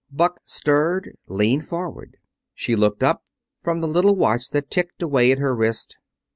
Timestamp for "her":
5.37-5.55